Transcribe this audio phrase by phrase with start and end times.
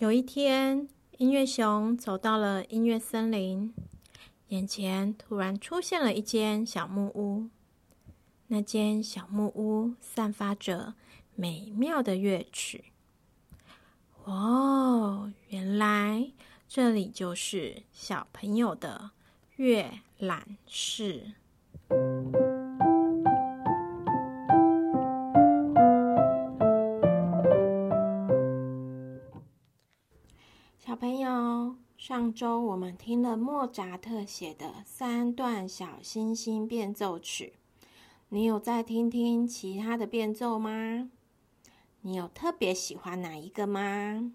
[0.00, 0.88] 有一天，
[1.18, 3.74] 音乐熊走到了音乐森林，
[4.48, 7.50] 眼前突然出现了一间小木屋。
[8.46, 10.94] 那间小木屋散发着
[11.34, 12.84] 美妙的乐曲。
[14.24, 16.32] 哦，原来
[16.66, 19.10] 这里就是小朋友的
[19.56, 21.34] 阅览室。
[32.32, 37.54] 周我们听了莫扎特写的三段小星星变奏曲，
[38.28, 41.10] 你有再听听其他的变奏吗？
[42.02, 44.32] 你有特别喜欢哪一个吗？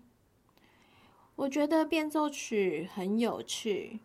[1.36, 4.00] 我觉得变奏曲很有趣，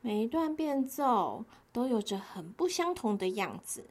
[0.00, 3.84] 每一段变奏都有着很不相同的样子。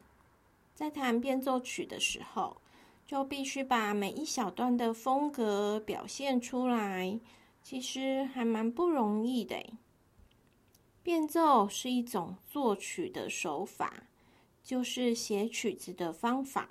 [0.73, 2.57] 在弹变奏曲的时候，
[3.05, 7.19] 就必须把每一小段的风格表现出来，
[7.61, 9.55] 其实还蛮不容易的。
[11.03, 14.03] 变奏是一种作曲的手法，
[14.63, 16.69] 就是写曲子的方法。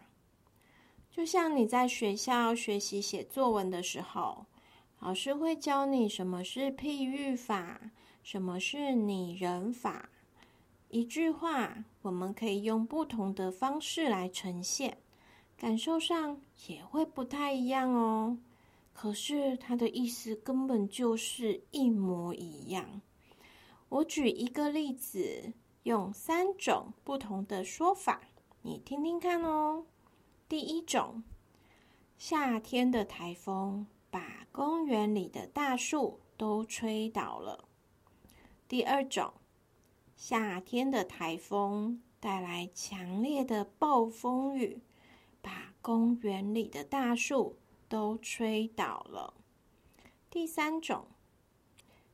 [1.10, 4.46] 就像你在学校学习写作文的时候，
[5.00, 7.80] 老师会教你什么是譬喻法，
[8.22, 10.08] 什么是拟人法。
[10.88, 14.98] 一句话，我们可以用不同的方式来呈现，
[15.56, 18.38] 感受上也会不太一样哦。
[19.00, 23.00] 可是它的意思根本就是一模一样。
[23.88, 28.20] 我举一个例子，用三种不同的说法，
[28.60, 29.86] 你听听看哦。
[30.50, 31.22] 第一种，
[32.18, 37.64] 夏天的台风把公园里的大树都吹倒了。
[38.68, 39.32] 第二种，
[40.14, 44.82] 夏天的台风带来强烈的暴风雨，
[45.40, 47.56] 把公园里的大树
[47.90, 49.34] 都吹倒了。
[50.30, 51.08] 第三种，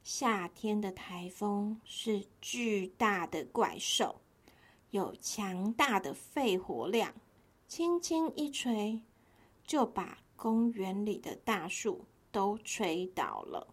[0.02, 4.22] 夏天的台风是巨大的怪兽，
[4.88, 7.14] 有强大的肺活量。
[7.68, 9.02] 轻轻一吹，
[9.66, 13.68] 就把公园里的大树都吹倒了。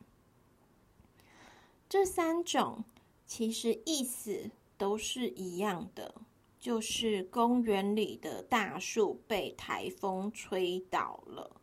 [1.87, 2.83] 这三种
[3.25, 6.13] 其实意思都是一样的，
[6.59, 11.61] 就是公园里的大树被台风吹倒了。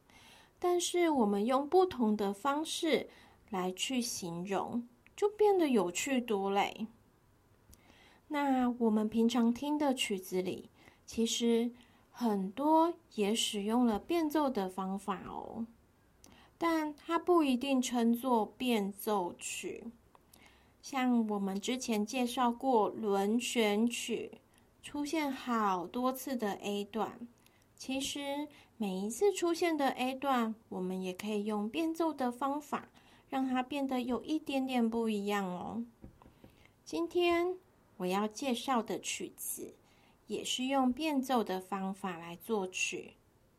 [0.60, 3.08] 但是我们用不同的方式
[3.48, 6.86] 来去形容，就变得有趣多嘞。
[8.28, 10.70] 那我们平常听的曲子里，
[11.04, 11.72] 其实。
[12.12, 15.64] 很多也使用了变奏的方法哦，
[16.58, 19.84] 但它不一定称作变奏曲。
[20.82, 24.32] 像我们之前介绍过轮旋曲，
[24.82, 27.26] 出现好多次的 A 段，
[27.74, 28.48] 其实
[28.80, 32.88] 每一次出现的 A 段，我们也可以用变奏的方法，
[33.28, 35.84] 让它变得有一点点不一样哦。
[36.82, 37.58] 今天
[37.98, 39.74] 我要介绍的曲子。
[40.26, 43.14] 也是用变奏的方法来作曲，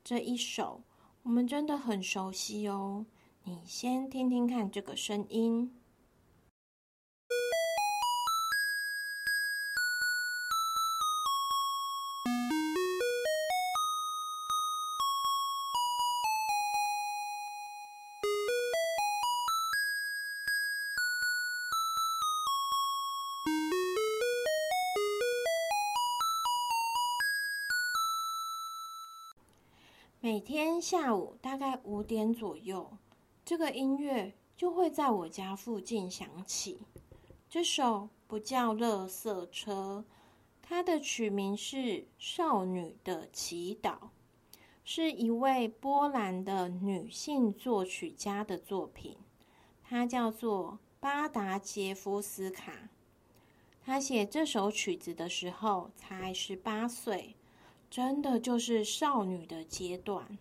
[0.06, 0.82] 这一首
[1.22, 3.06] 我们真的很熟悉哦。
[3.44, 5.76] 你先听听看这个声音。
[30.32, 32.90] 每天下午大概五点左右，
[33.44, 36.84] 这个音乐就会在我家附近响起。
[37.50, 40.06] 这首不叫《垃圾车》，
[40.62, 41.78] 它的曲名是
[42.18, 43.90] 《少女的祈祷》，
[44.86, 49.18] 是一位波兰的女性作曲家的作品。
[49.84, 52.88] 她叫做巴达杰夫斯卡。
[53.84, 57.36] 她写这首曲子的时候才十八岁。
[57.92, 60.38] 真的就是少女的阶段。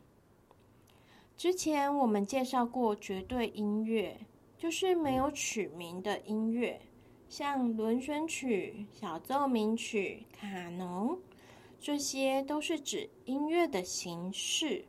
[1.37, 4.21] 之前我们介绍过绝对音乐，
[4.57, 6.81] 就是没有曲名的音乐，
[7.29, 11.19] 像轮旋曲、小奏鸣曲、卡农，
[11.81, 14.85] 这些都是指音乐的形式，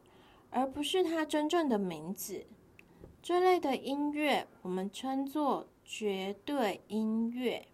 [0.52, 2.46] 而不是它真正的名字。
[3.24, 7.66] 这类的音乐我们称作绝对音乐，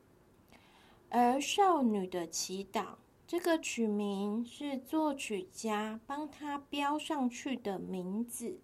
[1.10, 2.96] 而少女的祈祷。
[3.28, 8.62] 这个曲名是作曲家帮他标上去的名字，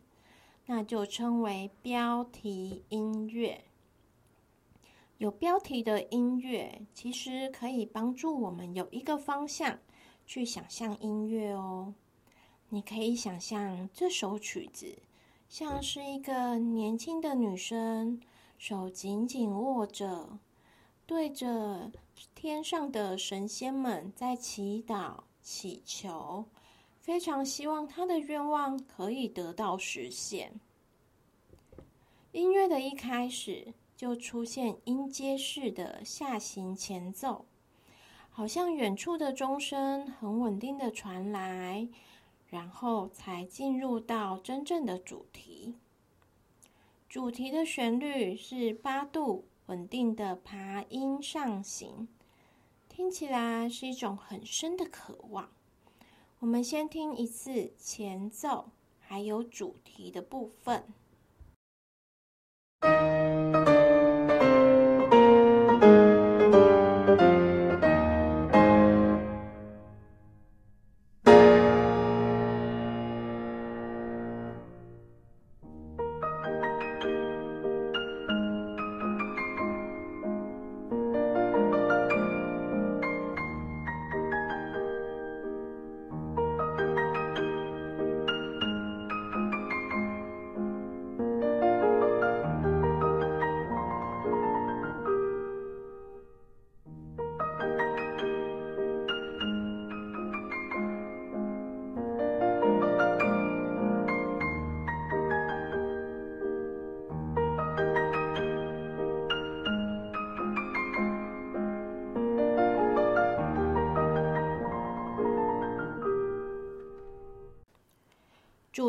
[0.67, 3.65] 那就称为标题音乐。
[5.17, 9.79] 有标题的音乐，其实可以帮助我们有一个方向
[10.25, 11.93] 去想象音乐哦。
[12.69, 14.97] 你可以想象这首曲子
[15.49, 18.21] 像是一个年轻的女生，
[18.57, 20.39] 手紧紧握着，
[21.05, 21.91] 对着
[22.33, 26.45] 天上的神仙们在祈祷祈求，
[26.99, 30.59] 非常希望他的愿望可以得到实现。
[32.31, 37.45] 音乐的一开始就出现音阶式的下行前奏。
[38.35, 41.87] 好像远处的钟声很稳定的传来，
[42.47, 45.75] 然后才进入到真正的主题。
[47.07, 52.07] 主题的旋律是八度稳定的爬音上行，
[52.89, 55.49] 听起来是一种很深的渴望。
[56.39, 60.83] 我们先听一次前奏，还有主题的部分。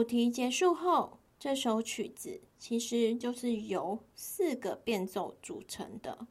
[0.05, 6.27] 主题结束后，这首曲子其实就是由四个变奏组成的。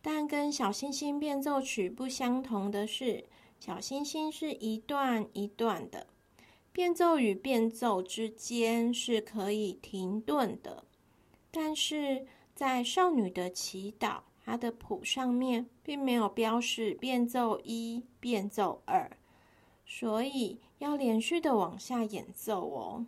[0.00, 3.24] 但跟小星星变奏曲不相同的是，
[3.58, 6.06] 小星星是一段一段的，
[6.72, 10.84] 变奏与变奏之间是可以停顿的。
[11.50, 12.24] 但是
[12.54, 19.10] 在少女的祈祷，它的谱上面并没有标示变奏一、变奏二。
[19.84, 23.06] 所以要连续的往下演奏哦，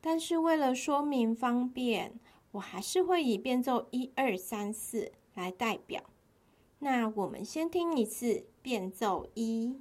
[0.00, 2.18] 但是为了说明方便，
[2.52, 6.02] 我还是会以变奏一二三四来代表。
[6.78, 9.80] 那我们先听一次变奏一。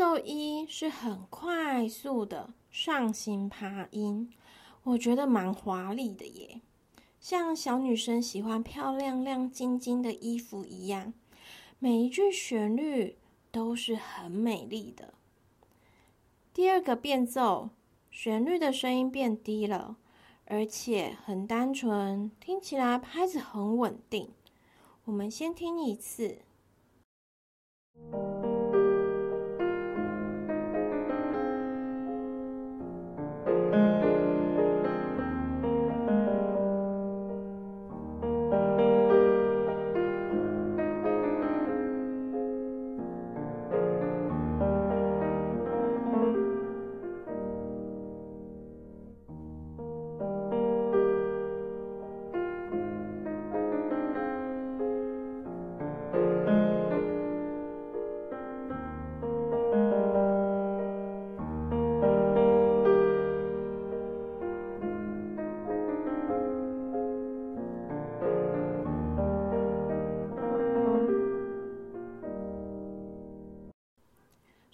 [0.00, 4.32] 奏一是很快速的上行爬音，
[4.82, 6.62] 我觉得蛮华丽的耶，
[7.20, 11.12] 像小女生喜欢漂亮亮晶晶的衣服一样，
[11.78, 13.18] 每一句旋律
[13.52, 15.12] 都是很美丽的。
[16.54, 17.68] 第二个变奏，
[18.10, 19.98] 旋律的声音变低了，
[20.46, 24.30] 而且很单纯，听起来拍子很稳定。
[25.04, 26.38] 我们先听一次。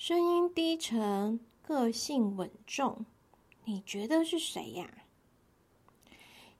[0.06, 3.04] 声音低沉，个性稳重，
[3.64, 4.88] 你觉得是谁呀？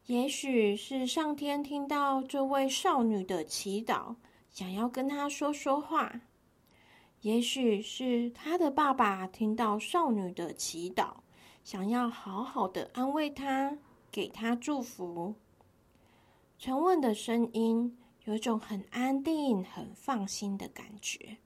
[0.06, 4.16] 也许是上天听到这位少女的祈祷，
[4.50, 6.22] 想要跟她说说话；
[7.20, 11.18] 也许是她的爸爸听到少女的祈祷，
[11.62, 13.78] 想要好好的安慰她，
[14.10, 15.36] 给她祝福。
[16.58, 21.36] 沉稳的声音，有一种很安定、很放心的感觉。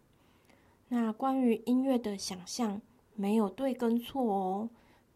[0.92, 2.80] 那关于音乐的想象，
[3.14, 4.68] 没有对跟错哦，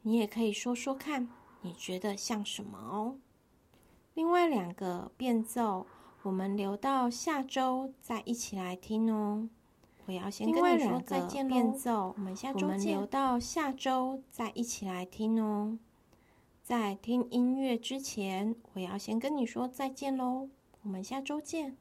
[0.02, 1.28] 你也可以说说看，
[1.62, 3.16] 你觉得像什么哦？
[4.14, 5.86] 另外两个变奏，
[6.22, 9.48] 我们留到下周再一起来听哦。
[10.06, 11.48] 我要先跟你说再见喽。
[11.48, 12.68] 变奏，我们下周见。
[12.68, 15.78] 我们留到下周再一起来听哦。
[16.62, 20.48] 在听音乐之前，我要先跟你说再见喽，
[20.82, 21.76] 我们下周见。